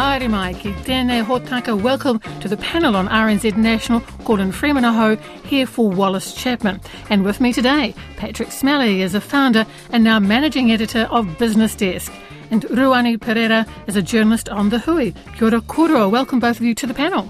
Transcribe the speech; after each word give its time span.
No 0.00 0.06
mai, 0.06 0.12
haere 0.18 0.28
mai, 0.30 0.54
ki 0.54 0.70
tēnei 0.86 1.22
hōtaka. 1.28 1.74
Welcome 1.78 2.20
to 2.40 2.48
the 2.48 2.56
panel 2.56 2.96
on 2.96 3.06
RNZ 3.06 3.58
National, 3.58 4.00
Gordon 4.24 4.50
Freeman 4.50 4.82
aho, 4.82 5.16
here 5.44 5.66
for 5.66 5.90
Wallace 5.90 6.32
Chapman. 6.32 6.80
And 7.10 7.22
with 7.22 7.38
me 7.38 7.52
today, 7.52 7.94
Pattrick 8.16 8.48
Smellie 8.48 9.00
is 9.00 9.14
a 9.14 9.20
founder 9.20 9.66
and 9.92 10.02
now 10.02 10.18
managing 10.18 10.72
editor 10.72 11.06
of 11.10 11.36
Business 11.36 11.74
Desk. 11.74 12.10
And 12.50 12.62
Ruwani 12.62 13.18
Perera 13.18 13.68
is 13.86 13.96
a 13.96 14.00
journalist 14.00 14.48
on 14.48 14.70
The 14.70 14.78
Hui. 14.78 15.12
Kia 15.36 15.48
ora 15.48 15.60
kōrua. 15.60 16.10
Welcome 16.10 16.40
both 16.40 16.56
of 16.56 16.64
you 16.64 16.74
to 16.76 16.86
the 16.86 16.94
panel. 16.94 17.28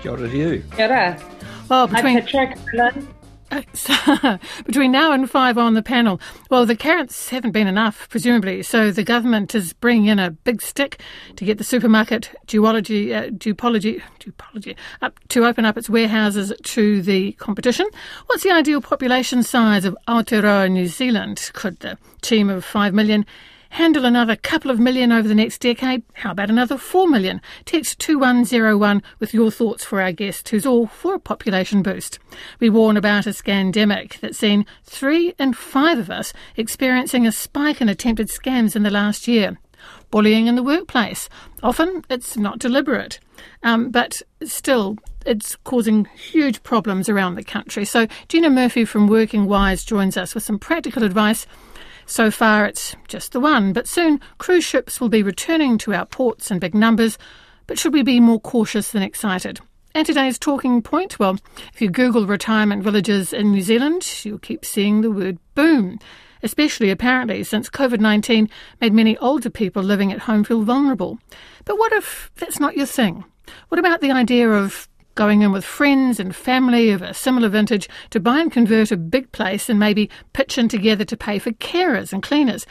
Kia 0.00 0.12
ora 0.12 0.30
to 0.30 0.34
you. 0.34 0.64
Kia 0.74 0.88
ora. 0.88 1.22
Well, 1.68 1.86
between... 1.86 2.14
Hi, 2.14 2.20
Patrick. 2.22 3.15
between 4.66 4.92
now 4.92 5.12
and 5.12 5.30
five 5.30 5.56
on 5.56 5.74
the 5.74 5.82
panel, 5.82 6.20
well, 6.50 6.66
the 6.66 6.76
carrots 6.76 7.28
haven't 7.28 7.52
been 7.52 7.66
enough, 7.66 8.08
presumably. 8.08 8.62
So 8.62 8.90
the 8.90 9.04
government 9.04 9.54
is 9.54 9.72
bringing 9.72 10.06
in 10.06 10.18
a 10.18 10.30
big 10.30 10.60
stick 10.60 11.00
to 11.36 11.44
get 11.44 11.58
the 11.58 11.64
supermarket 11.64 12.30
duology, 12.46 13.14
uh, 13.14 13.30
dupology, 13.30 14.02
dupology 14.18 14.76
up 15.02 15.18
to 15.28 15.46
open 15.46 15.64
up 15.64 15.76
its 15.76 15.88
warehouses 15.88 16.52
to 16.62 17.02
the 17.02 17.32
competition. 17.32 17.86
What's 18.26 18.42
the 18.42 18.50
ideal 18.50 18.80
population 18.80 19.42
size 19.42 19.84
of 19.84 19.96
Aotearoa, 20.08 20.70
New 20.70 20.88
Zealand? 20.88 21.50
Could 21.52 21.80
the 21.80 21.98
team 22.22 22.50
of 22.50 22.64
five 22.64 22.94
million 22.94 23.26
handle 23.76 24.06
another 24.06 24.36
couple 24.36 24.70
of 24.70 24.80
million 24.80 25.12
over 25.12 25.28
the 25.28 25.34
next 25.34 25.58
decade? 25.58 26.02
How 26.14 26.30
about 26.30 26.48
another 26.48 26.78
four 26.78 27.06
million? 27.06 27.42
Text 27.66 27.98
2101 27.98 29.02
with 29.18 29.34
your 29.34 29.50
thoughts 29.50 29.84
for 29.84 30.00
our 30.00 30.12
guest, 30.12 30.48
who's 30.48 30.64
all 30.64 30.86
for 30.86 31.12
a 31.12 31.20
population 31.20 31.82
boost. 31.82 32.18
We 32.58 32.70
warn 32.70 32.96
about 32.96 33.26
a 33.26 33.30
scandemic 33.30 34.18
that's 34.20 34.38
seen 34.38 34.64
three 34.84 35.34
in 35.38 35.52
five 35.52 35.98
of 35.98 36.08
us 36.08 36.32
experiencing 36.56 37.26
a 37.26 37.32
spike 37.32 37.82
in 37.82 37.90
attempted 37.90 38.28
scams 38.28 38.76
in 38.76 38.82
the 38.82 38.90
last 38.90 39.28
year. 39.28 39.58
Bullying 40.10 40.46
in 40.46 40.56
the 40.56 40.62
workplace. 40.62 41.28
Often 41.62 42.04
it's 42.08 42.34
not 42.34 42.58
deliberate, 42.58 43.20
um, 43.62 43.90
but 43.90 44.22
still 44.42 44.96
it's 45.26 45.54
causing 45.64 46.06
huge 46.06 46.62
problems 46.62 47.10
around 47.10 47.34
the 47.34 47.44
country. 47.44 47.84
So 47.84 48.06
Gina 48.28 48.48
Murphy 48.48 48.86
from 48.86 49.06
Working 49.06 49.44
Wise 49.44 49.84
joins 49.84 50.16
us 50.16 50.34
with 50.34 50.44
some 50.44 50.58
practical 50.58 51.02
advice 51.02 51.46
so 52.06 52.30
far, 52.30 52.66
it's 52.66 52.94
just 53.08 53.32
the 53.32 53.40
one, 53.40 53.72
but 53.72 53.88
soon 53.88 54.20
cruise 54.38 54.64
ships 54.64 55.00
will 55.00 55.08
be 55.08 55.22
returning 55.22 55.76
to 55.78 55.92
our 55.92 56.06
ports 56.06 56.50
in 56.50 56.60
big 56.60 56.74
numbers. 56.74 57.18
But 57.66 57.78
should 57.78 57.92
we 57.92 58.02
be 58.02 58.20
more 58.20 58.40
cautious 58.40 58.92
than 58.92 59.02
excited? 59.02 59.60
And 59.92 60.06
today's 60.06 60.38
talking 60.38 60.82
point 60.82 61.18
well, 61.18 61.38
if 61.72 61.80
you 61.80 61.90
Google 61.90 62.26
retirement 62.26 62.84
villages 62.84 63.32
in 63.32 63.50
New 63.50 63.62
Zealand, 63.62 64.06
you'll 64.24 64.38
keep 64.38 64.64
seeing 64.64 65.00
the 65.00 65.10
word 65.10 65.38
boom, 65.54 65.98
especially 66.42 66.90
apparently 66.90 67.42
since 67.42 67.70
COVID 67.70 67.98
19 67.98 68.48
made 68.80 68.92
many 68.92 69.16
older 69.18 69.50
people 69.50 69.82
living 69.82 70.12
at 70.12 70.20
home 70.20 70.44
feel 70.44 70.62
vulnerable. 70.62 71.18
But 71.64 71.78
what 71.78 71.92
if 71.92 72.30
that's 72.36 72.60
not 72.60 72.76
your 72.76 72.86
thing? 72.86 73.24
What 73.68 73.78
about 73.78 74.00
the 74.00 74.12
idea 74.12 74.50
of 74.50 74.88
going 75.16 75.42
in 75.42 75.50
with 75.50 75.64
friends 75.64 76.20
and 76.20 76.36
family 76.36 76.90
of 76.90 77.02
a 77.02 77.12
similar 77.12 77.48
vintage 77.48 77.88
to 78.10 78.20
buy 78.20 78.38
and 78.38 78.52
convert 78.52 78.92
a 78.92 78.96
big 78.96 79.32
place 79.32 79.68
and 79.68 79.80
maybe 79.80 80.08
pitch 80.32 80.56
in 80.56 80.68
together 80.68 81.04
to 81.04 81.16
pay 81.16 81.40
for 81.40 81.50
carers 81.52 82.12
and 82.12 82.22
cleaners. 82.22 82.64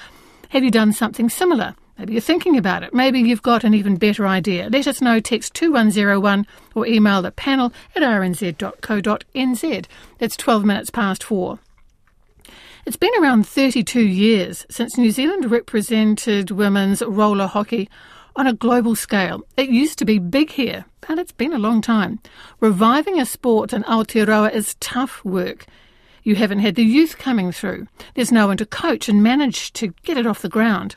Have 0.49 0.63
you 0.63 0.71
done 0.71 0.93
something 0.93 1.29
similar? 1.29 1.75
Maybe 1.97 2.13
you're 2.13 2.21
thinking 2.21 2.57
about 2.57 2.83
it. 2.83 2.93
Maybe 2.93 3.19
you've 3.19 3.41
got 3.41 3.63
an 3.63 3.73
even 3.73 3.95
better 3.95 4.27
idea. 4.27 4.69
Let 4.69 4.88
us 4.88 5.01
know. 5.01 5.19
Text 5.19 5.53
2101 5.55 6.45
or 6.75 6.85
email 6.85 7.21
the 7.21 7.31
panel 7.31 7.73
at 7.95 8.03
rnz.co.nz. 8.03 9.85
It's 10.19 10.38
12 10.38 10.66
minutes 10.66 10.89
past 10.89 11.23
four. 11.23 11.59
It's 12.85 12.97
been 12.97 13.13
around 13.19 13.47
32 13.47 14.00
years 14.00 14.66
since 14.69 14.97
New 14.97 15.09
Zealand 15.09 15.50
represented 15.50 16.51
women's 16.51 17.01
roller 17.01 17.47
hockey 17.47 17.89
on 18.35 18.47
a 18.47 18.53
global 18.53 18.96
scale. 18.96 19.44
It 19.57 19.69
used 19.69 19.97
to 20.00 20.06
be 20.06 20.19
big 20.19 20.51
here, 20.51 20.85
but 21.07 21.19
it's 21.19 21.31
been 21.31 21.53
a 21.53 21.59
long 21.59 21.81
time. 21.81 22.19
Reviving 22.59 23.19
a 23.19 23.25
sport 23.25 23.73
in 23.73 23.84
Aotearoa 23.84 24.53
is 24.53 24.75
tough 24.79 25.23
work. 25.23 25.66
You 26.23 26.35
haven't 26.35 26.59
had 26.59 26.75
the 26.75 26.84
youth 26.84 27.18
coming 27.18 27.51
through. 27.51 27.88
There's 28.16 28.31
no 28.31 28.47
one 28.47 28.57
to 28.57 28.66
coach 28.66 29.07
and 29.07 29.22
manage 29.22 29.72
to 29.73 29.94
get 30.03 30.18
it 30.18 30.25
off 30.25 30.41
the 30.41 30.50
ground. 30.50 30.96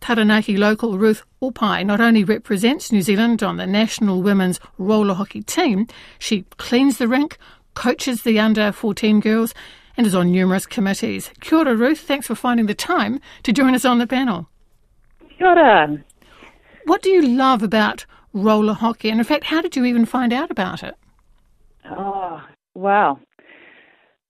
Taranaki 0.00 0.56
local 0.56 0.98
Ruth 0.98 1.22
Opai 1.42 1.84
not 1.84 2.00
only 2.00 2.24
represents 2.24 2.92
New 2.92 3.02
Zealand 3.02 3.42
on 3.42 3.56
the 3.56 3.66
national 3.66 4.22
women's 4.22 4.60
roller 4.78 5.14
hockey 5.14 5.42
team, 5.42 5.86
she 6.18 6.42
cleans 6.56 6.98
the 6.98 7.08
rink, 7.08 7.38
coaches 7.74 8.22
the 8.22 8.38
under 8.38 8.72
14 8.72 9.20
girls, 9.20 9.54
and 9.96 10.06
is 10.06 10.14
on 10.14 10.32
numerous 10.32 10.66
committees. 10.66 11.30
Kia 11.40 11.58
ora, 11.58 11.76
Ruth. 11.76 12.00
Thanks 12.00 12.26
for 12.26 12.34
finding 12.34 12.66
the 12.66 12.74
time 12.74 13.20
to 13.42 13.52
join 13.52 13.74
us 13.74 13.84
on 13.84 13.98
the 13.98 14.06
panel. 14.06 14.48
Kia 15.38 15.48
ora. 15.48 16.04
What 16.86 17.02
do 17.02 17.10
you 17.10 17.20
love 17.22 17.64
about 17.64 18.06
roller 18.32 18.72
hockey? 18.72 19.10
And 19.10 19.18
in 19.18 19.24
fact, 19.24 19.42
how 19.42 19.60
did 19.60 19.74
you 19.74 19.84
even 19.84 20.06
find 20.06 20.32
out 20.32 20.52
about 20.52 20.84
it? 20.84 20.94
Oh, 21.90 22.40
wow. 22.74 23.18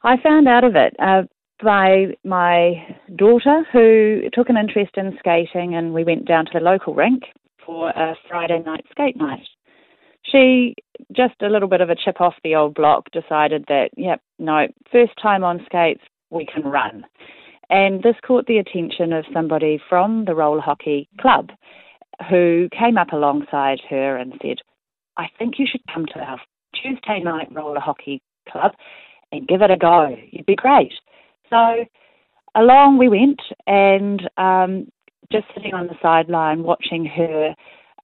I 0.02 0.16
found 0.22 0.48
out 0.48 0.64
of 0.64 0.74
it 0.74 0.96
uh, 0.98 1.24
by 1.62 2.14
my 2.24 2.96
daughter, 3.14 3.66
who 3.70 4.22
took 4.32 4.48
an 4.48 4.56
interest 4.56 4.92
in 4.96 5.18
skating, 5.18 5.74
and 5.74 5.92
we 5.92 6.02
went 6.02 6.26
down 6.26 6.46
to 6.46 6.50
the 6.54 6.60
local 6.60 6.94
rink 6.94 7.24
for 7.64 7.90
a 7.90 8.14
Friday 8.26 8.62
night 8.64 8.86
skate 8.90 9.18
night. 9.18 9.46
She, 10.22 10.76
just 11.14 11.34
a 11.42 11.50
little 11.50 11.68
bit 11.68 11.82
of 11.82 11.90
a 11.90 11.94
chip 11.94 12.22
off 12.22 12.34
the 12.42 12.54
old 12.54 12.74
block, 12.74 13.10
decided 13.12 13.66
that, 13.68 13.90
yep, 13.98 14.22
no, 14.38 14.66
first 14.90 15.12
time 15.20 15.44
on 15.44 15.60
skates, 15.66 16.02
we 16.30 16.46
can 16.46 16.62
run. 16.62 17.04
And 17.68 18.02
this 18.02 18.16
caught 18.26 18.46
the 18.46 18.58
attention 18.58 19.12
of 19.12 19.26
somebody 19.30 19.78
from 19.90 20.24
the 20.24 20.34
roller 20.34 20.62
hockey 20.62 21.06
club 21.20 21.50
who 22.28 22.68
came 22.78 22.96
up 22.98 23.12
alongside 23.12 23.80
her 23.88 24.16
and 24.16 24.34
said, 24.42 24.58
I 25.16 25.26
think 25.38 25.54
you 25.58 25.66
should 25.70 25.82
come 25.92 26.06
to 26.06 26.20
our 26.20 26.40
Tuesday 26.74 27.20
night 27.20 27.48
roller 27.52 27.80
hockey 27.80 28.20
club 28.48 28.72
and 29.32 29.48
give 29.48 29.62
it 29.62 29.70
a 29.70 29.76
go. 29.76 30.14
You'd 30.30 30.46
be 30.46 30.56
great. 30.56 30.92
So 31.50 31.84
along 32.54 32.98
we 32.98 33.08
went 33.08 33.40
and 33.66 34.22
um, 34.36 34.88
just 35.30 35.46
sitting 35.54 35.74
on 35.74 35.86
the 35.86 35.96
sideline 36.02 36.62
watching 36.62 37.04
her 37.06 37.54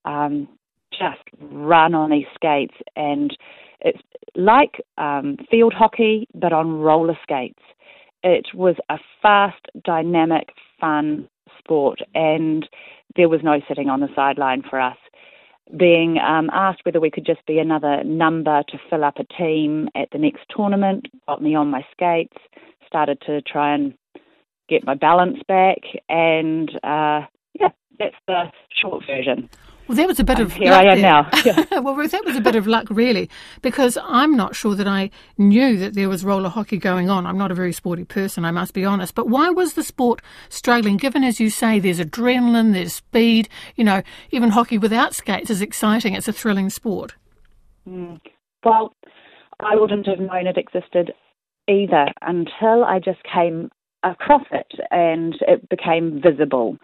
um, 0.05 0.49
just 0.93 1.23
run 1.41 1.95
on 1.95 2.11
these 2.11 2.27
skates 2.35 2.75
and 2.97 3.37
it's 3.81 4.01
like 4.37 4.81
um, 4.99 5.37
field 5.51 5.73
hockey 5.73 6.29
but 6.35 6.53
on 6.53 6.81
roller 6.81 7.19
skates. 7.23 7.63
It 8.23 8.49
was 8.55 8.77
a 8.89 8.99
fast, 9.21 9.67
dynamic, 9.85 10.51
fun 10.81 11.29
sport 11.59 11.99
and 12.15 12.69
there 13.17 13.29
was 13.29 13.41
no 13.43 13.61
sitting 13.69 13.89
on 13.89 14.01
the 14.01 14.09
sideline 14.15 14.63
for 14.69 14.81
us. 14.81 14.97
Being 15.77 16.19
um, 16.19 16.51
asked 16.53 16.81
whether 16.85 17.01
we 17.01 17.11
could 17.11 17.25
just 17.25 17.45
be 17.47 17.59
another 17.59 18.03
number 18.05 18.63
to 18.69 18.79
fill 18.91 19.05
up 19.05 19.19
a 19.19 19.25
team 19.25 19.89
at 19.95 20.09
the 20.11 20.19
next 20.19 20.43
tournament, 20.55 21.07
got 21.27 21.43
me 21.43 21.55
on 21.55 21.71
my 21.71 21.85
skates, 21.93 22.37
started 22.87 23.21
to 23.27 23.41
try 23.43 23.75
and 23.75 23.95
get 24.69 24.85
my 24.85 24.95
balance 24.95 25.39
back, 25.49 25.79
and 26.09 26.71
uh, 26.83 27.23
yeah, 27.59 27.69
that's 27.99 28.17
the 28.27 28.45
short 28.81 29.05
version. 29.07 29.49
Well, 29.89 29.97
that 29.97 30.07
was 30.07 30.21
a 30.21 30.25
bit 30.25 30.37
um, 30.37 30.43
of 30.43 30.53
here 30.53 30.73
I 30.73 30.85
am 30.85 31.01
there. 31.01 31.13
now. 31.13 31.31
Yeah. 31.45 31.81
well, 31.81 31.95
Ruth, 31.95 32.13
that 32.13 32.25
was 32.25 32.37
a 32.37 32.41
bit 32.41 32.55
of 32.55 32.67
luck, 32.67 32.87
really, 32.91 33.29
because 33.63 33.99
I'm 34.03 34.37
not 34.37 34.55
sure 34.55 34.75
that 34.75 34.87
I 34.87 35.11
knew 35.39 35.77
that 35.79 35.95
there 35.95 36.09
was 36.09 36.25
roller 36.25 36.49
hockey 36.49 36.79
going 36.79 37.11
on. 37.11 37.27
I'm 37.27 37.39
not 37.39 37.51
a 37.51 37.55
very 37.55 37.73
sporty 37.73 38.05
person, 38.05 38.45
I 38.45 38.51
must 38.53 38.75
be 38.75 38.85
honest. 38.85 39.15
But 39.15 39.29
why 39.29 39.51
was 39.51 39.75
the 39.75 39.83
sport 39.83 40.23
struggling? 40.49 40.97
Given, 40.97 41.25
as 41.25 41.41
you 41.41 41.51
say, 41.51 41.79
there's 41.79 41.99
adrenaline, 42.01 42.73
there's 42.73 42.95
speed. 42.95 43.49
You 43.77 43.85
know, 43.85 44.03
even 44.31 44.51
hockey 44.51 44.79
without 44.79 45.15
skates 45.15 45.51
is 45.51 45.61
exciting. 45.61 46.15
It's 46.15 46.29
a 46.29 46.33
thrilling 46.33 46.71
sport. 46.71 47.15
Mm. 47.89 48.21
Well, 48.65 48.95
I 49.61 49.75
wouldn't 49.77 50.07
have 50.07 50.21
known 50.21 50.47
it 50.47 50.57
existed 50.57 51.13
either 51.69 52.07
until 52.23 52.85
I 52.85 52.99
just 52.99 53.21
came 53.33 53.71
across 54.03 54.45
it 54.51 54.73
and 54.91 55.37
it 55.43 55.69
became 55.69 56.21
visible. 56.23 56.77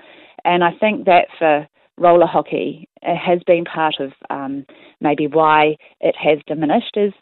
And 0.45 0.63
I 0.63 0.71
think 0.79 1.05
that 1.07 1.27
for 1.39 1.67
roller 1.99 2.27
hockey 2.27 2.89
has 3.03 3.41
been 3.47 3.65
part 3.65 3.97
of 4.01 4.13
um, 4.31 4.65
maybe 5.01 5.27
why 5.27 5.77
it 6.01 6.15
has 6.17 6.39
diminished 6.47 6.97
is 6.97 7.13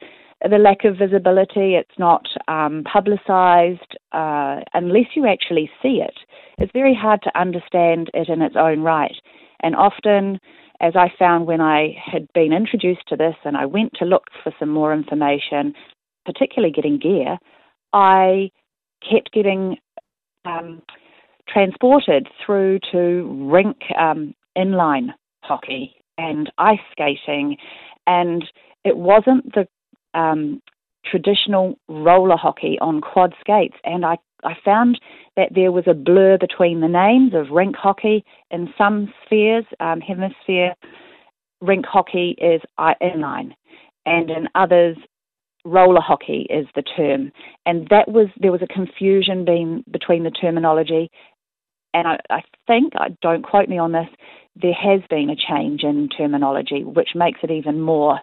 the 0.43 0.59
lack 0.59 0.85
of 0.85 0.97
visibility. 0.99 1.75
It's 1.75 1.99
not 1.99 2.27
um, 2.49 2.85
publicised 2.91 3.97
uh, 4.13 4.61
unless 4.75 5.07
you 5.15 5.27
actually 5.27 5.71
see 5.83 6.03
it. 6.03 6.15
It's 6.59 6.73
very 6.73 6.95
hard 6.95 7.21
to 7.23 7.39
understand 7.39 8.11
it 8.15 8.29
in 8.29 8.43
its 8.43 8.57
own 8.59 8.81
right. 8.81 9.15
And 9.63 9.75
often, 9.75 10.39
as 10.81 10.95
I 10.95 11.11
found 11.19 11.47
when 11.47 11.61
I 11.61 11.95
had 12.05 12.27
been 12.35 12.53
introduced 12.53 13.09
to 13.09 13.17
this 13.17 13.35
and 13.45 13.57
I 13.57 13.65
went 13.65 13.93
to 13.95 14.05
look 14.05 14.25
for 14.43 14.53
some 14.59 14.69
more 14.69 14.93
information, 14.93 15.75
particularly 16.27 16.73
getting 16.73 16.99
gear, 16.99 17.39
I 17.93 18.51
kept 19.09 19.33
getting 19.33 19.79
um, 20.45 20.83
transported 21.49 22.29
through 22.45 22.81
to 22.93 23.49
rink 23.51 23.77
um, 23.99 24.35
inline 24.57 25.09
hockey 25.43 25.95
and 26.19 26.51
ice 26.59 26.79
skating, 26.93 27.57
and 28.07 28.45
it 28.85 28.97
wasn't 28.97 29.53
the 29.55 29.67
um, 30.19 30.63
traditional 31.05 31.79
roller 31.89 32.37
hockey 32.37 32.79
on 32.81 33.01
quad 33.01 33.35
skates, 33.41 33.77
and 33.85 34.05
I 34.05 34.17
I 34.45 34.55
found 34.65 35.01
that 35.37 35.55
there 35.55 35.73
was 35.73 35.85
a 35.87 35.95
blur 35.95 36.39
between 36.39 36.81
the 36.81 36.89
names 36.89 37.33
of 37.35 37.51
rink 37.51 37.75
hockey 37.77 38.25
in 38.51 38.73
some 38.77 39.13
spheres, 39.25 39.65
um, 39.81 40.01
hemisphere. 40.01 40.75
Rink 41.61 41.87
hockey 41.87 42.37
is 42.39 42.61
inline, 42.79 43.53
and 44.05 44.31
in 44.31 44.49
others, 44.55 44.97
roller 45.65 46.01
hockey 46.01 46.47
is 46.49 46.67
the 46.75 46.83
term. 46.83 47.33
And 47.67 47.89
that 47.89 48.09
was 48.09 48.29
there 48.41 48.53
was 48.53 48.63
a 48.63 48.67
confusion 48.67 49.45
being 49.45 49.85
between 49.91 50.23
the 50.23 50.31
terminology. 50.31 51.11
And 51.95 52.07
I, 52.07 52.19
I 52.31 52.43
think, 52.67 52.93
I 52.97 53.09
don't 53.23 53.43
quote 53.43 53.69
me 53.69 53.79
on 53.79 53.93
this, 53.93 54.09
there 54.61 54.75
has 54.75 55.01
been 55.09 55.31
a 55.31 55.37
change 55.37 55.83
in 55.83 56.09
terminology, 56.09 56.85
which 56.85 57.11
makes 57.15 57.41
it 57.43 57.51
even 57.51 57.81
more 57.81 58.21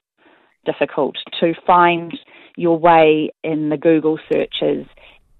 difficult 0.65 1.15
to 1.39 1.53
find 1.65 2.17
your 2.55 2.77
way 2.77 3.31
in 3.43 3.69
the 3.69 3.77
Google 3.77 4.19
searches 4.31 4.85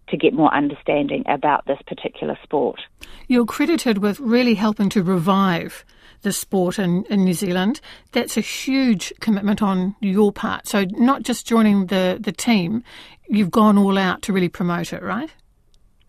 to 0.09 0.17
get 0.17 0.33
more 0.33 0.53
understanding 0.53 1.23
about 1.27 1.65
this 1.65 1.79
particular 1.87 2.37
sport. 2.43 2.79
You're 3.27 3.45
credited 3.45 3.99
with 3.99 4.19
really 4.19 4.53
helping 4.53 4.89
to 4.89 5.01
revive 5.01 5.85
the 6.21 6.31
sport 6.31 6.77
in, 6.79 7.05
in 7.09 7.23
New 7.23 7.33
Zealand. 7.33 7.79
That's 8.11 8.37
a 8.37 8.41
huge 8.41 9.13
commitment 9.19 9.61
on 9.61 9.95
your 10.01 10.31
part. 10.31 10.67
So, 10.67 10.85
not 10.91 11.23
just 11.23 11.47
joining 11.47 11.87
the, 11.87 12.17
the 12.19 12.31
team, 12.31 12.83
you've 13.27 13.51
gone 13.51 13.77
all 13.77 13.97
out 13.97 14.21
to 14.23 14.33
really 14.33 14.49
promote 14.49 14.93
it, 14.93 15.01
right? 15.01 15.29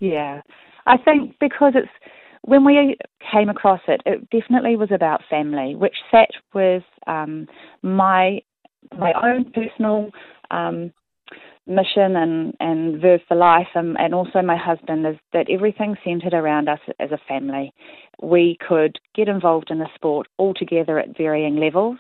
Yeah. 0.01 0.41
I 0.87 0.97
think 0.99 1.37
because 1.41 1.73
it's 1.75 1.89
when 2.45 2.65
we 2.65 2.97
came 3.33 3.49
across 3.49 3.81
it, 3.89 4.03
it 4.05 4.29
definitely 4.31 4.77
was 4.77 4.91
about 4.93 5.23
family, 5.31 5.75
which 5.75 5.97
sat 6.11 6.29
with 6.53 6.83
um, 7.07 7.47
my 7.83 8.41
my 8.99 9.15
own 9.23 9.51
personal 9.53 10.11
um, 10.51 10.93
mission 11.67 12.17
and, 12.17 12.55
and 12.61 13.01
verve 13.01 13.21
for 13.27 13.35
life, 13.35 13.69
and, 13.75 13.97
and 13.99 14.15
also 14.15 14.43
my 14.43 14.59
husband, 14.59 15.07
is 15.07 15.17
that 15.33 15.47
everything 15.49 15.97
centered 16.05 16.35
around 16.35 16.69
us 16.69 16.81
as 17.01 17.11
a 17.11 17.19
family. 17.27 17.73
We 18.23 18.59
could 18.67 18.99
get 19.15 19.29
involved 19.29 19.71
in 19.71 19.79
the 19.79 19.89
sport 19.95 20.29
all 20.37 20.53
together 20.53 20.99
at 20.99 21.17
varying 21.17 21.57
levels, 21.57 21.97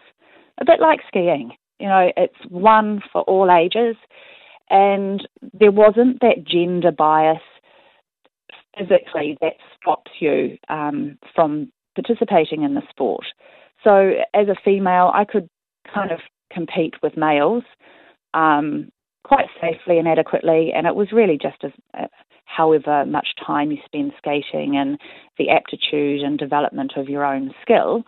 a 0.60 0.66
bit 0.66 0.78
like 0.80 1.00
skiing. 1.08 1.52
You 1.80 1.88
know, 1.88 2.12
it's 2.18 2.34
one 2.50 3.02
for 3.10 3.22
all 3.22 3.50
ages, 3.50 3.96
and 4.68 5.26
there 5.54 5.72
wasn't 5.72 6.20
that 6.20 6.44
gender 6.46 6.92
bias 6.92 7.40
physically 8.76 9.36
that 9.40 9.54
stops 9.80 10.10
you 10.20 10.56
um, 10.68 11.18
from 11.34 11.70
participating 11.94 12.62
in 12.62 12.74
the 12.74 12.82
sport. 12.90 13.24
So, 13.82 14.12
as 14.32 14.48
a 14.48 14.56
female, 14.64 15.10
I 15.14 15.24
could 15.24 15.48
kind 15.92 16.10
of 16.10 16.20
compete 16.52 16.94
with 17.02 17.16
males 17.16 17.64
um, 18.32 18.90
quite 19.24 19.46
safely 19.60 19.98
and 19.98 20.08
adequately, 20.08 20.72
and 20.74 20.86
it 20.86 20.94
was 20.94 21.12
really 21.12 21.38
just 21.40 21.62
as 21.64 21.72
uh, 21.98 22.06
however 22.44 23.04
much 23.06 23.28
time 23.44 23.70
you 23.70 23.78
spend 23.84 24.12
skating 24.18 24.76
and 24.76 24.98
the 25.38 25.50
aptitude 25.50 26.22
and 26.22 26.38
development 26.38 26.92
of 26.96 27.08
your 27.08 27.24
own 27.24 27.52
skill 27.62 28.04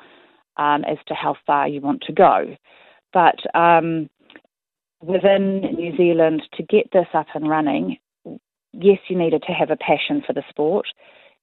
um, 0.56 0.84
as 0.84 0.98
to 1.06 1.14
how 1.14 1.34
far 1.46 1.68
you 1.68 1.80
want 1.80 2.02
to 2.02 2.12
go. 2.12 2.56
But 3.12 3.36
um, 3.58 4.08
within 5.00 5.60
New 5.60 5.96
Zealand, 5.96 6.42
to 6.54 6.62
get 6.62 6.90
this 6.92 7.06
up 7.14 7.26
and 7.34 7.48
running, 7.48 7.96
yes, 8.80 8.98
you 9.08 9.16
needed 9.16 9.42
to 9.46 9.52
have 9.52 9.70
a 9.70 9.76
passion 9.76 10.22
for 10.26 10.32
the 10.32 10.44
sport. 10.48 10.86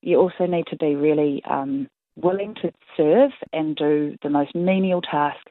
You 0.01 0.17
also 0.17 0.45
need 0.45 0.67
to 0.67 0.75
be 0.75 0.95
really 0.95 1.41
um, 1.49 1.87
willing 2.15 2.55
to 2.61 2.71
serve 2.95 3.31
and 3.51 3.75
do 3.75 4.17
the 4.21 4.29
most 4.29 4.53
menial 4.55 5.01
task 5.01 5.47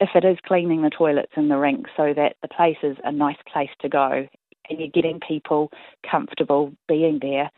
if 0.00 0.10
it 0.14 0.24
is 0.24 0.36
cleaning 0.46 0.82
the 0.82 0.90
toilets 0.90 1.32
in 1.36 1.48
the 1.48 1.56
rink 1.56 1.86
so 1.96 2.12
that 2.14 2.36
the 2.42 2.48
place 2.48 2.76
is 2.82 2.96
a 3.04 3.12
nice 3.12 3.38
place 3.50 3.70
to 3.80 3.88
go 3.88 4.28
and 4.68 4.78
you're 4.78 4.88
getting 4.88 5.20
people 5.26 5.70
comfortable 6.08 6.72
being 6.88 7.18
there, 7.22 7.50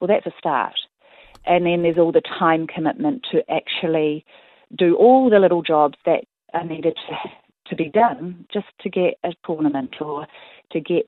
well, 0.00 0.08
that's 0.08 0.26
a 0.26 0.38
start. 0.38 0.74
And 1.44 1.64
then 1.64 1.82
there's 1.82 1.98
all 1.98 2.12
the 2.12 2.20
time 2.20 2.66
commitment 2.66 3.24
to 3.30 3.42
actually 3.50 4.24
do 4.76 4.96
all 4.96 5.30
the 5.30 5.38
little 5.38 5.62
jobs 5.62 5.96
that 6.04 6.24
are 6.52 6.64
needed 6.64 6.96
to, 7.08 7.30
to 7.70 7.76
be 7.76 7.88
done 7.88 8.46
just 8.52 8.66
to 8.80 8.90
get 8.90 9.14
a 9.24 9.32
tournament 9.46 9.94
or 10.00 10.26
to 10.72 10.80
get 10.80 11.06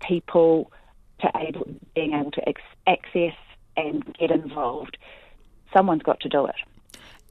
people 0.00 0.72
to 1.20 1.30
able, 1.36 1.66
being 1.94 2.12
able 2.12 2.30
to 2.32 2.48
ex- 2.48 2.62
access 2.86 3.34
and 3.76 4.04
get 4.18 4.30
involved. 4.30 4.96
Someone's 5.72 6.02
got 6.02 6.20
to 6.20 6.28
do 6.28 6.46
it. 6.46 6.54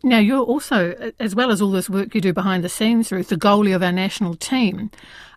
Now, 0.04 0.20
you're 0.20 0.44
also, 0.44 1.14
as 1.20 1.34
well 1.34 1.50
as 1.50 1.62
all 1.62 1.72
this 1.72 1.90
work 1.90 2.14
you 2.14 2.20
do 2.20 2.34
behind 2.34 2.64
the 2.64 2.70
scenes, 2.70 3.12
Ruth, 3.12 3.30
the 3.30 3.38
goalie 3.38 3.74
of 3.74 3.82
our 3.82 3.92
national 3.92 4.36
team. 4.36 4.92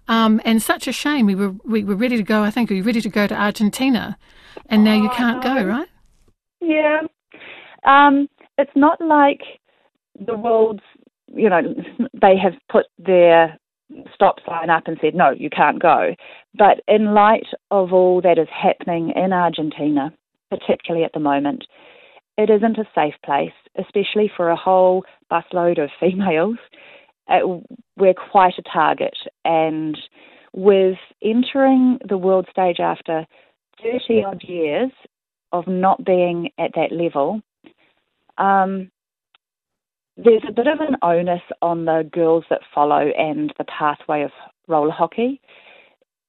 Um, 0.08 0.40
and 0.44 0.60
such 0.60 0.88
a 0.88 0.92
shame. 0.92 1.26
We 1.26 1.34
were 1.34 1.54
we 1.64 1.82
were 1.84 1.96
ready 1.96 2.16
to 2.16 2.22
go. 2.22 2.42
I 2.42 2.50
think 2.50 2.70
we 2.70 2.80
were 2.80 2.86
ready 2.86 3.00
to 3.00 3.08
go 3.08 3.26
to 3.26 3.34
Argentina, 3.34 4.16
and 4.66 4.84
now 4.84 4.94
oh, 4.94 5.02
you 5.02 5.08
can't 5.10 5.42
go, 5.42 5.64
right? 5.64 5.88
Yeah. 6.60 7.00
Um, 7.84 8.28
it's 8.56 8.70
not 8.76 9.00
like 9.00 9.40
the 10.18 10.36
world's. 10.36 10.82
You 11.28 11.50
know, 11.50 11.62
they 12.20 12.36
have 12.36 12.54
put 12.70 12.86
their 12.98 13.58
stop 14.16 14.36
sign 14.44 14.70
up 14.70 14.84
and 14.86 14.98
said 15.00 15.14
no, 15.14 15.30
you 15.30 15.50
can't 15.50 15.80
go. 15.80 16.16
But 16.54 16.80
in 16.88 17.14
light 17.14 17.46
of 17.70 17.92
all 17.92 18.20
that 18.22 18.38
is 18.38 18.48
happening 18.50 19.12
in 19.14 19.32
Argentina, 19.32 20.12
particularly 20.50 21.04
at 21.04 21.12
the 21.12 21.20
moment, 21.20 21.64
it 22.36 22.50
isn't 22.50 22.78
a 22.78 22.88
safe 22.94 23.14
place, 23.24 23.52
especially 23.78 24.30
for 24.36 24.50
a 24.50 24.56
whole 24.56 25.04
busload 25.30 25.82
of 25.82 25.90
females. 26.00 26.58
Uh, 27.28 27.58
we're 27.96 28.14
quite 28.14 28.54
a 28.58 28.62
target, 28.62 29.16
and 29.44 29.98
with 30.52 30.96
entering 31.22 31.98
the 32.08 32.18
world 32.18 32.46
stage 32.50 32.78
after 32.80 33.26
30 33.82 34.24
odd 34.24 34.42
years 34.44 34.90
of 35.52 35.66
not 35.66 36.04
being 36.04 36.50
at 36.58 36.70
that 36.74 36.92
level, 36.92 37.40
um, 38.38 38.90
there's 40.16 40.42
a 40.48 40.52
bit 40.52 40.66
of 40.66 40.80
an 40.80 40.96
onus 41.02 41.42
on 41.60 41.84
the 41.84 42.08
girls 42.12 42.44
that 42.50 42.60
follow 42.74 43.10
and 43.18 43.52
the 43.58 43.64
pathway 43.64 44.22
of 44.22 44.30
roller 44.66 44.90
hockey 44.90 45.40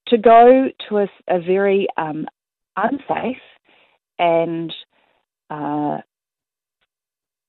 to 0.08 0.18
go 0.18 0.68
to 0.88 0.98
a, 0.98 1.08
a 1.28 1.40
very 1.40 1.88
um, 1.98 2.26
unsafe 2.76 3.38
and 4.20 4.74
uh, 5.50 5.98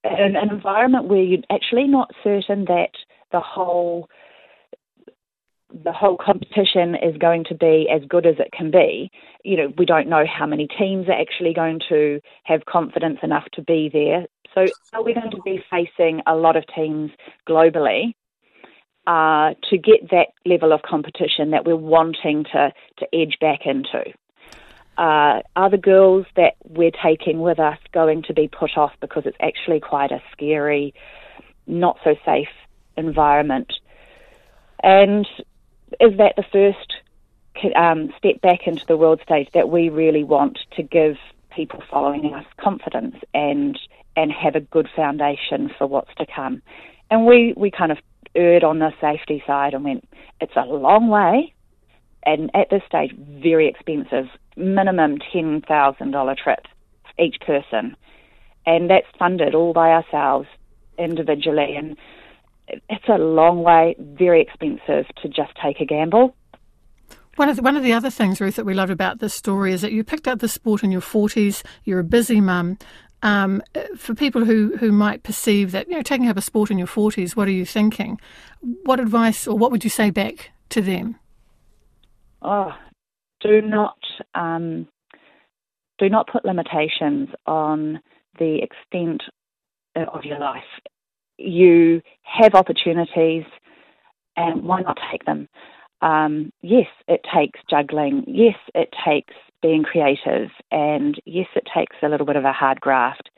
an, 0.05 0.37
an 0.37 0.50
environment 0.50 1.06
where 1.08 1.23
you're 1.23 1.43
actually 1.50 1.87
not 1.87 2.11
certain 2.23 2.64
that 2.67 2.90
the 3.33 3.40
whole 3.40 4.09
the 5.85 5.92
whole 5.92 6.16
competition 6.16 6.95
is 6.95 7.16
going 7.18 7.45
to 7.45 7.54
be 7.54 7.88
as 7.95 8.00
good 8.09 8.25
as 8.25 8.37
it 8.38 8.50
can 8.57 8.71
be. 8.71 9.11
You 9.45 9.57
know, 9.59 9.73
we 9.76 9.85
don't 9.85 10.09
know 10.09 10.25
how 10.26 10.47
many 10.47 10.66
teams 10.66 11.09
are 11.09 11.21
actually 11.21 11.52
going 11.52 11.80
to 11.90 12.21
have 12.45 12.64
confidence 12.64 13.18
enough 13.23 13.45
to 13.52 13.62
be 13.62 13.90
there. 13.92 14.26
So, 14.55 14.67
are 14.93 15.02
we 15.02 15.14
going 15.14 15.31
to 15.31 15.43
be 15.43 15.62
facing 15.71 16.23
a 16.26 16.35
lot 16.35 16.57
of 16.57 16.64
teams 16.75 17.11
globally 17.49 18.14
uh, 19.07 19.55
to 19.71 19.78
get 19.78 20.11
that 20.11 20.28
level 20.45 20.73
of 20.73 20.83
competition 20.83 21.50
that 21.50 21.64
we're 21.64 21.76
wanting 21.76 22.45
to, 22.52 22.73
to 22.99 23.14
edge 23.14 23.38
back 23.40 23.61
into? 23.67 24.12
uh, 24.99 25.43
are 25.55 25.71
the 25.71 25.78
girls 25.78 26.26
that 26.35 26.57
we're 26.64 26.90
taking 26.90 27.40
with 27.40 27.61
us 27.61 27.78
going 27.93 28.23
to 28.25 28.35
be 28.35 28.49
put 28.49 28.76
off 28.76 28.93
because 29.00 29.25
it's 29.26 29.37
actually 29.40 29.78
quite 29.78 30.11
a 30.11 30.21
scary, 30.33 30.93
not 31.69 31.99
so 32.02 32.17
safe 32.26 32.49
environment? 32.97 33.73
And 34.83 35.26
is 36.00 36.17
that 36.19 36.35
the 36.37 36.45
first 36.52 36.95
um, 37.76 38.12
step 38.19 38.40
back 38.40 38.67
into 38.67 38.85
the 38.87 38.97
world 38.97 39.21
stage 39.23 39.49
that 39.55 39.69
we 39.69 39.88
really 39.88 40.25
want 40.25 40.59
to 40.76 40.83
give 40.83 41.17
people 41.55 41.83
following 41.88 42.35
us 42.35 42.45
confidence 42.61 43.17
and 43.33 43.78
and 44.18 44.32
have 44.32 44.56
a 44.56 44.60
good 44.60 44.88
foundation 44.96 45.70
for 45.78 45.87
what's 45.87 46.12
to 46.16 46.26
come? 46.26 46.60
And 47.08 47.25
we, 47.25 47.54
we 47.56 47.70
kind 47.70 47.92
of 47.92 47.98
erred 48.34 48.64
on 48.64 48.80
the 48.80 48.90
safety 49.00 49.42
side 49.46 49.75
and 49.75 49.84
went, 49.84 50.08
it's 50.40 50.56
a 50.56 50.66
long 50.66 51.08
way, 51.08 51.54
and 52.25 52.50
at 52.52 52.68
this 52.68 52.82
stage, 52.87 53.14
very 53.16 53.68
expensive, 53.68 54.26
minimum 54.56 55.18
$10,000 55.32 56.37
trip 56.37 56.66
each 57.18 57.37
person. 57.46 57.96
And 58.66 58.90
that's 58.90 59.06
funded 59.18 59.54
all 59.54 59.72
by 59.72 59.90
ourselves 59.90 60.48
individually. 60.98 61.75
And 61.76 61.96
it's 62.88 63.08
a 63.08 63.18
long 63.18 63.62
way, 63.62 63.94
very 63.98 64.42
expensive 64.42 65.06
to 65.22 65.28
just 65.28 65.52
take 65.62 65.80
a 65.80 65.84
gamble. 65.84 66.34
One 67.37 67.48
of, 67.48 67.56
the, 67.56 67.62
one 67.62 67.76
of 67.76 67.84
the 67.84 67.92
other 67.92 68.10
things, 68.10 68.40
Ruth, 68.40 68.56
that 68.56 68.66
we 68.66 68.75
love 68.75 68.90
about 68.90 69.20
this 69.20 69.32
story 69.32 69.72
is 69.72 69.82
that 69.82 69.92
you 69.92 70.02
picked 70.02 70.26
up 70.26 70.40
the 70.40 70.48
sport 70.48 70.82
in 70.82 70.90
your 70.90 71.00
40s, 71.00 71.62
you're 71.84 72.00
a 72.00 72.04
busy 72.04 72.40
mum. 72.40 72.78
Um, 73.20 73.62
for 73.96 74.14
people 74.14 74.44
who, 74.44 74.76
who 74.76 74.92
might 74.92 75.25
perceive 75.25 75.72
that, 75.72 75.88
you 75.88 75.96
know, 75.96 76.02
taking 76.02 76.28
up 76.28 76.37
a 76.37 76.40
sport 76.40 76.70
in 76.70 76.78
your 76.78 76.87
40s, 76.87 77.34
what 77.34 77.48
are 77.48 77.52
you 77.52 77.64
thinking? 77.64 78.20
What 78.84 79.00
advice 79.00 79.46
or 79.46 79.58
what 79.58 79.72
would 79.72 79.82
you 79.82 79.90
say 79.90 80.10
back 80.10 80.50
to 80.68 80.80
them? 80.80 81.16
oh, 82.42 82.72
do 83.40 83.60
not 83.60 83.98
um, 84.34 84.88
do 85.98 86.08
not 86.08 86.28
put 86.30 86.44
limitations 86.44 87.28
on 87.46 88.00
the 88.38 88.60
extent 88.62 89.22
of 89.96 90.25
your 90.25 90.38
life. 90.38 90.62
You 91.38 92.02
have 92.22 92.54
opportunities, 92.54 93.44
and 94.37 94.62
why 94.64 94.82
not 94.82 94.98
take 95.10 95.25
them? 95.25 95.48
Um, 96.00 96.52
yes, 96.62 96.87
it 97.08 97.20
takes 97.34 97.60
juggling. 97.68 98.25
Yes, 98.26 98.56
it 98.75 98.92
takes 99.04 99.34
being 99.62 99.82
creative. 99.82 100.50
And 100.70 101.20
yes, 101.24 101.46
it 101.54 101.66
takes 101.74 101.96
a 102.02 102.08
little 102.08 102.26
bit 102.26 102.36
of 102.36 102.44
a 102.44 102.52
hard 102.52 102.80
graft, 102.80 103.30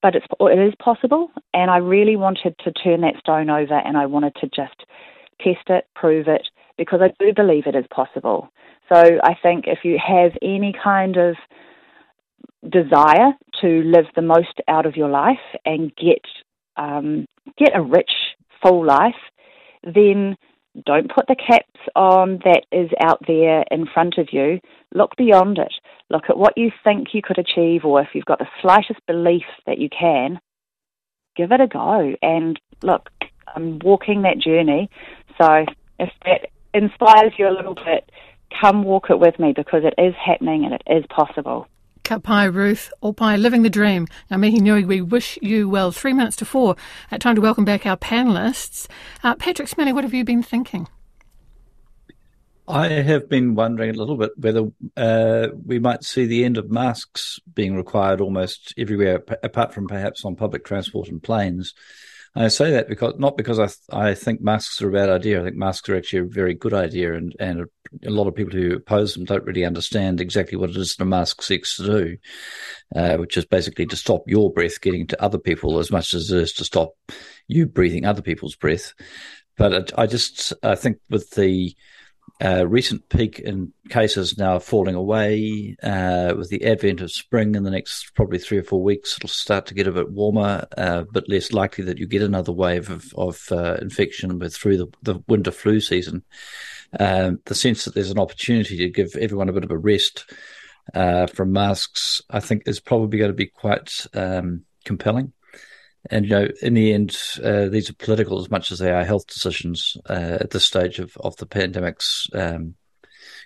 but 0.00 0.14
it's, 0.14 0.26
it 0.40 0.58
is 0.58 0.74
possible. 0.78 1.30
And 1.54 1.70
I 1.70 1.78
really 1.78 2.16
wanted 2.16 2.54
to 2.64 2.72
turn 2.72 3.00
that 3.02 3.18
stone 3.18 3.50
over 3.50 3.74
and 3.74 3.96
I 3.96 4.06
wanted 4.06 4.34
to 4.36 4.46
just 4.48 4.84
test 5.40 5.68
it, 5.68 5.86
prove 5.94 6.28
it, 6.28 6.48
because 6.78 7.00
I 7.02 7.12
do 7.18 7.32
believe 7.34 7.66
it 7.66 7.74
is 7.74 7.86
possible. 7.94 8.48
So 8.88 8.96
I 9.22 9.34
think 9.42 9.64
if 9.66 9.80
you 9.84 9.98
have 10.04 10.32
any 10.42 10.74
kind 10.82 11.16
of 11.16 11.36
desire 12.68 13.32
to 13.60 13.82
live 13.82 14.06
the 14.14 14.22
most 14.22 14.60
out 14.68 14.86
of 14.86 14.96
your 14.96 15.08
life 15.08 15.38
and 15.64 15.94
get 15.96 16.22
um, 16.76 17.26
get 17.58 17.76
a 17.76 17.82
rich, 17.82 18.10
full 18.62 18.84
life, 18.84 19.14
then 19.82 20.36
don't 20.86 21.12
put 21.12 21.26
the 21.26 21.36
caps 21.36 21.80
on 21.94 22.40
that 22.44 22.64
is 22.72 22.90
out 23.00 23.20
there 23.26 23.64
in 23.70 23.86
front 23.86 24.18
of 24.18 24.28
you. 24.32 24.60
Look 24.94 25.16
beyond 25.16 25.58
it. 25.58 25.72
Look 26.10 26.24
at 26.28 26.38
what 26.38 26.56
you 26.56 26.70
think 26.82 27.08
you 27.12 27.22
could 27.22 27.38
achieve, 27.38 27.84
or 27.84 28.00
if 28.00 28.08
you've 28.14 28.24
got 28.24 28.38
the 28.38 28.48
slightest 28.60 29.00
belief 29.06 29.44
that 29.66 29.78
you 29.78 29.88
can, 29.88 30.40
give 31.36 31.52
it 31.52 31.60
a 31.60 31.66
go. 31.66 32.14
And 32.22 32.58
look, 32.82 33.10
I'm 33.54 33.78
walking 33.80 34.22
that 34.22 34.38
journey. 34.38 34.88
So 35.40 35.66
if 35.98 36.10
that 36.24 36.48
inspires 36.74 37.32
you 37.38 37.48
a 37.48 37.56
little 37.56 37.74
bit, 37.74 38.10
come 38.60 38.82
walk 38.82 39.10
it 39.10 39.18
with 39.18 39.38
me 39.38 39.52
because 39.54 39.82
it 39.84 39.94
is 40.00 40.14
happening 40.14 40.64
and 40.64 40.74
it 40.74 40.82
is 40.86 41.04
possible. 41.08 41.68
Kapai 42.12 42.52
Ruth, 42.52 42.92
or 43.00 43.14
Opai, 43.14 43.40
living 43.40 43.62
the 43.62 43.70
dream. 43.70 44.06
Now, 44.30 44.36
Mihi 44.36 44.60
Nui, 44.60 44.84
we 44.84 45.00
wish 45.00 45.38
you 45.40 45.66
well. 45.66 45.92
Three 45.92 46.12
minutes 46.12 46.36
to 46.36 46.44
four. 46.44 46.76
Uh, 47.10 47.16
time 47.16 47.36
to 47.36 47.40
welcome 47.40 47.64
back 47.64 47.86
our 47.86 47.96
panellists. 47.96 48.86
Uh, 49.24 49.34
Pattrick 49.34 49.70
Smellie, 49.70 49.94
what 49.94 50.04
have 50.04 50.12
you 50.12 50.22
been 50.22 50.42
thinking? 50.42 50.88
I 52.68 52.88
have 52.88 53.30
been 53.30 53.54
wondering 53.54 53.94
a 53.94 53.98
little 53.98 54.18
bit 54.18 54.32
whether 54.36 54.70
uh, 54.94 55.48
we 55.64 55.78
might 55.78 56.04
see 56.04 56.26
the 56.26 56.44
end 56.44 56.58
of 56.58 56.70
masks 56.70 57.40
being 57.54 57.76
required 57.76 58.20
almost 58.20 58.74
everywhere, 58.76 59.24
apart 59.42 59.72
from 59.72 59.88
perhaps 59.88 60.22
on 60.26 60.36
public 60.36 60.66
transport 60.66 61.08
and 61.08 61.22
planes. 61.22 61.72
I 62.34 62.48
say 62.48 62.70
that 62.70 62.88
because 62.88 63.14
not 63.18 63.36
because 63.36 63.58
I 63.58 63.66
th- 63.66 63.76
I 63.90 64.14
think 64.14 64.40
masks 64.40 64.80
are 64.80 64.88
a 64.88 64.92
bad 64.92 65.10
idea. 65.10 65.40
I 65.40 65.44
think 65.44 65.56
masks 65.56 65.88
are 65.88 65.96
actually 65.96 66.20
a 66.20 66.24
very 66.24 66.54
good 66.54 66.72
idea, 66.72 67.14
and 67.14 67.34
and 67.38 67.66
a, 68.06 68.10
lot 68.10 68.26
of 68.26 68.34
people 68.34 68.58
who 68.58 68.74
oppose 68.74 69.12
them 69.12 69.26
don't 69.26 69.44
really 69.44 69.66
understand 69.66 70.18
exactly 70.18 70.56
what 70.56 70.70
it 70.70 70.76
is 70.76 70.96
that 70.96 71.02
a 71.02 71.06
mask 71.06 71.42
seeks 71.42 71.76
to 71.76 71.84
do, 71.84 72.16
uh, 72.96 73.16
which 73.18 73.36
is 73.36 73.44
basically 73.44 73.84
to 73.84 73.96
stop 73.96 74.22
your 74.26 74.50
breath 74.50 74.80
getting 74.80 75.06
to 75.08 75.22
other 75.22 75.38
people 75.38 75.78
as 75.78 75.90
much 75.90 76.14
as 76.14 76.30
it 76.30 76.38
is 76.38 76.52
to 76.54 76.64
stop 76.64 76.94
you 77.48 77.66
breathing 77.66 78.06
other 78.06 78.22
people's 78.22 78.56
breath. 78.56 78.94
But 79.58 79.92
I 79.98 80.06
just 80.06 80.54
I 80.62 80.74
think 80.74 80.98
with 81.10 81.30
the 81.32 81.76
uh, 82.40 82.66
recent 82.66 83.08
peak 83.08 83.38
in 83.38 83.72
cases 83.88 84.36
now 84.36 84.58
falling 84.58 84.94
away. 84.94 85.76
Uh, 85.82 86.34
with 86.36 86.48
the 86.48 86.64
advent 86.64 87.00
of 87.00 87.12
spring 87.12 87.54
in 87.54 87.62
the 87.62 87.70
next 87.70 88.14
probably 88.14 88.38
three 88.38 88.58
or 88.58 88.64
four 88.64 88.82
weeks, 88.82 89.16
it'll 89.16 89.28
start 89.28 89.66
to 89.66 89.74
get 89.74 89.86
a 89.86 89.92
bit 89.92 90.10
warmer, 90.10 90.66
uh, 90.76 91.04
but 91.12 91.28
less 91.28 91.52
likely 91.52 91.84
that 91.84 91.98
you 91.98 92.06
get 92.06 92.22
another 92.22 92.52
wave 92.52 92.90
of, 92.90 93.12
of 93.16 93.40
uh, 93.52 93.76
infection 93.80 94.40
through 94.50 94.76
the, 94.76 94.86
the, 95.02 95.22
winter 95.28 95.52
flu 95.52 95.80
season. 95.80 96.22
Um, 96.98 97.40
the 97.44 97.54
sense 97.54 97.84
that 97.84 97.94
there's 97.94 98.10
an 98.10 98.18
opportunity 98.18 98.76
to 98.78 98.88
give 98.88 99.14
everyone 99.16 99.48
a 99.48 99.52
bit 99.52 99.64
of 99.64 99.70
a 99.70 99.78
rest 99.78 100.30
uh, 100.94 101.26
from 101.26 101.52
masks, 101.52 102.22
I 102.28 102.40
think, 102.40 102.64
is 102.66 102.80
probably 102.80 103.18
going 103.18 103.30
to 103.30 103.36
be 103.36 103.46
quite 103.46 104.06
um, 104.14 104.64
compelling. 104.84 105.32
And 106.10 106.24
you 106.24 106.30
know, 106.30 106.48
in 106.62 106.74
the 106.74 106.92
end, 106.92 107.16
uh, 107.42 107.68
these 107.68 107.88
are 107.88 107.94
political 107.94 108.40
as 108.40 108.50
much 108.50 108.72
as 108.72 108.78
they 108.78 108.90
are 108.90 109.04
health 109.04 109.26
decisions 109.26 109.96
uh, 110.08 110.38
at 110.40 110.50
this 110.50 110.64
stage 110.64 110.98
of, 110.98 111.16
of 111.18 111.36
the 111.36 111.46
pandemic's 111.46 112.28
um, 112.34 112.74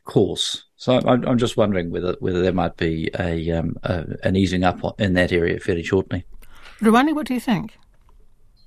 course. 0.04 0.64
So 0.76 1.00
I'm, 1.06 1.26
I'm, 1.26 1.38
just 1.38 1.56
wondering 1.56 1.90
whether 1.90 2.16
whether 2.20 2.42
there 2.42 2.52
might 2.52 2.76
be 2.76 3.10
a, 3.18 3.50
um, 3.50 3.76
a, 3.82 4.06
an 4.22 4.36
easing 4.36 4.64
up 4.64 4.80
in 5.00 5.14
that 5.14 5.32
area 5.32 5.58
fairly 5.58 5.82
shortly. 5.82 6.24
Ruwani, 6.80 7.14
what 7.14 7.26
do 7.26 7.34
you 7.34 7.40
think? 7.40 7.78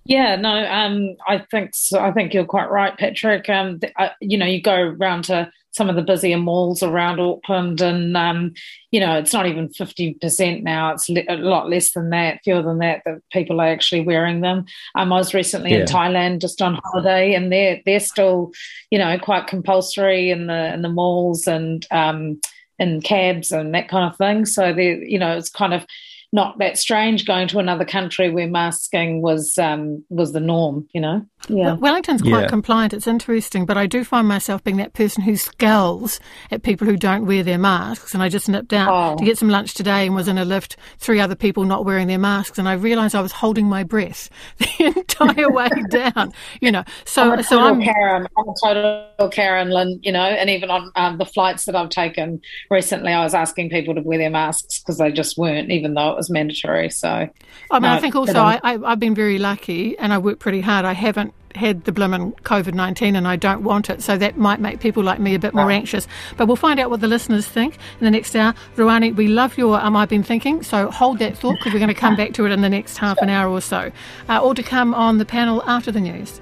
Yeah, 0.06 0.36
no, 0.38 0.66
um, 0.66 1.16
I 1.28 1.40
think 1.52 1.72
so. 1.76 2.00
I 2.00 2.12
think 2.12 2.34
you're 2.34 2.46
quite 2.46 2.72
right, 2.72 2.98
Pattrick. 2.98 3.50
Um, 3.50 3.80
uh, 3.96 4.10
you 4.20 4.38
know, 4.38 4.46
you 4.46 4.62
go 4.62 4.76
around 4.76 5.26
to 5.26 5.52
some 5.72 5.90
of 5.90 5.96
the 5.96 6.02
busier 6.02 6.38
malls 6.38 6.82
around 6.82 7.20
Auckland, 7.20 7.80
and 7.82 8.18
um, 8.18 8.54
you 8.92 9.00
know, 9.00 9.18
it's 9.18 9.34
not 9.34 9.46
even 9.46 9.70
fifty 9.70 10.14
percent 10.16 10.64
now. 10.64 10.92
It's 10.92 11.10
a 11.10 11.38
lot 11.38 11.70
less 11.70 11.92
than 11.92 12.10
that, 12.10 12.40
fewer 12.44 12.62
than 12.62 12.80
that. 12.80 13.02
That 13.06 13.22
people 13.32 13.62
are 13.62 13.68
actually 13.68 14.02
wearing 14.02 14.42
them. 14.42 14.66
Um, 14.96 15.14
I 15.14 15.18
was 15.18 15.34
recently 15.34 15.72
yeah. 15.72 15.82
in 15.82 15.86
Thailand 15.86 16.42
just 16.42 16.62
on 16.62 16.80
holiday, 16.84 17.34
and 17.34 17.52
they're 17.52 17.82
they're 17.86 18.00
still, 18.00 18.52
you 18.90 18.98
know, 18.98 19.18
quite 19.20 19.48
compulsory 19.48 20.32
in 20.32 20.48
the 20.48 20.74
in 20.74 20.82
the 20.82 20.90
malls 20.90 21.48
and 21.48 21.86
um, 21.92 22.42
in 22.80 23.02
cabs 23.02 23.52
and 23.52 23.74
that 23.76 23.90
kind 23.90 24.10
of 24.10 24.18
thing. 24.18 24.46
So 24.46 24.74
they, 24.74 24.96
you 25.06 25.20
know, 25.20 25.38
it's 25.38 25.50
kind 25.50 25.74
of 25.74 25.86
not 26.32 26.60
that 26.60 26.78
strange 26.78 27.26
going 27.26 27.48
to 27.50 27.60
another 27.60 27.86
country 27.86 28.30
where 28.30 28.48
masking 28.48 29.22
was 29.22 29.58
um, 29.58 30.04
was 30.10 30.32
the 30.32 30.40
norm. 30.40 30.88
You 30.94 31.02
know. 31.02 31.26
Yeah. 31.48 31.74
Wellington's 31.74 32.22
quite 32.22 32.42
yeah. 32.42 32.48
compliant. 32.48 32.94
It's 32.94 33.08
interesting, 33.08 33.66
but 33.66 33.78
I 33.78 33.88
do 33.88 34.04
find 34.04 34.28
myself 34.28 34.64
being 34.64 34.78
that 34.78 34.94
person 34.94 35.24
who 35.24 35.38
scowls 35.38 36.20
at 36.52 36.64
people 36.64 36.86
who 36.86 36.98
don't 36.98 37.26
wear 37.26 37.44
their 37.44 37.58
masks. 37.58 38.14
And 38.14 38.22
I 38.22 38.30
just 38.30 38.50
nipped 38.50 38.74
out 38.74 39.14
oh. 39.14 39.18
to 39.18 39.26
get 39.26 39.38
some 39.38 39.50
lunch 39.50 39.74
today 39.74 40.06
and 40.06 40.14
was 40.14 40.28
in 40.28 40.38
a 40.38 40.46
lift, 40.46 40.76
three 40.98 41.20
other 41.20 41.36
people 41.36 41.64
not 41.64 41.86
wearing 41.86 42.08
their 42.08 42.20
masks, 42.20 42.58
and 42.58 42.68
I 42.68 42.74
realised 42.74 43.16
I 43.16 43.22
was 43.22 43.32
holding 43.32 43.68
my 43.68 43.84
breath 43.84 44.30
the 44.58 44.94
entire 44.96 45.50
way 45.52 45.70
down. 45.90 46.34
You 46.62 46.72
know, 46.72 46.84
so 47.06 47.32
I'm 47.32 47.44
so 47.44 47.60
I'm 47.60 47.82
Karen. 47.82 48.28
I'm 48.38 48.50
a 48.50 48.54
total 48.62 49.30
Karen, 49.30 49.70
Lynn. 49.70 50.00
You 50.04 50.12
know, 50.12 50.22
and 50.22 50.50
even 50.50 50.70
on 50.70 50.92
um, 50.96 51.18
the 51.18 51.26
flights 51.26 51.66
that 51.66 51.76
I've 51.76 51.90
taken 51.90 52.42
recently, 52.70 53.14
I 53.14 53.24
was 53.24 53.34
asking 53.34 53.70
people 53.70 53.96
to 53.96 54.02
wear 54.02 54.18
their 54.18 54.30
masks 54.30 54.80
because 54.80 54.98
they 54.98 55.12
just 55.12 55.38
weren't, 55.38 55.72
even 55.72 55.94
though 55.94 56.10
it 56.10 56.16
was 56.20 56.30
mandatory. 56.30 56.90
So, 56.90 57.10
I 57.10 57.30
mean, 57.74 57.82
no, 57.82 57.90
I 57.90 58.00
think 58.00 58.16
also 58.16 58.40
I, 58.40 58.60
I, 58.64 58.78
I've 58.84 59.00
been 59.00 59.16
very 59.16 59.40
lucky, 59.40 59.98
and 59.98 60.14
I 60.14 60.18
work 60.18 60.40
pretty 60.40 60.62
hard. 60.62 60.86
I 60.86 60.94
haven't 60.94 61.34
had 61.56 61.84
the 61.86 61.92
blimmin' 61.92 62.34
COVID 62.42 62.74
19 62.74 63.16
and 63.16 63.28
I 63.28 63.36
don't 63.36 63.64
want 63.64 63.90
it. 63.90 64.02
So 64.02 64.18
that 64.18 64.38
might 64.38 64.60
make 64.60 64.80
people 64.80 65.04
like 65.04 65.20
me 65.20 65.36
a 65.36 65.40
bit 65.40 65.54
more 65.54 65.72
anxious. 65.72 66.08
But 66.38 66.48
we'll 66.48 66.56
find 66.56 66.80
out 66.80 66.90
what 66.90 67.02
the 67.02 67.08
listeners 67.08 67.48
think 67.48 67.76
in 68.00 68.06
the 68.06 68.12
next 68.12 68.36
hour. 68.36 68.54
Ruwani, 68.76 69.16
we 69.16 69.28
love 69.28 69.58
your 69.58 69.80
um, 69.80 69.96
I've 69.96 70.10
been 70.10 70.24
thinking. 70.24 70.64
So 70.64 70.90
hold 70.92 71.20
that 71.20 71.38
thought 71.38 71.56
because 71.58 71.74
we're 71.74 71.80
going 71.80 71.90
to 71.90 71.94
come 71.94 72.16
back 72.16 72.34
to 72.34 72.46
it 72.46 72.52
in 72.52 72.62
the 72.62 72.70
next 72.70 72.98
half 72.98 73.18
an 73.20 73.30
hour 73.30 73.50
or 73.50 73.62
so. 73.62 73.92
Uh, 74.28 74.42
all 74.42 74.56
to 74.56 74.64
come 74.64 74.94
on 74.94 75.18
the 75.18 75.26
panel 75.26 75.64
after 75.66 75.92
the 75.92 76.02
news. 76.02 76.42